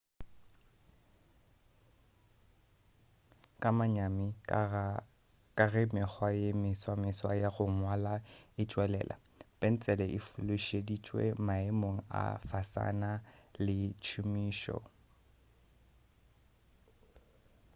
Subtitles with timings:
[3.61, 4.27] ka manyami
[5.55, 8.13] ka ge mekgwa ye meswa-meswa ya go ngwala
[8.61, 9.15] e tšwelela
[9.59, 13.11] pentsele e fološeditšwe maemong a fasana
[13.65, 14.77] le tšhomišo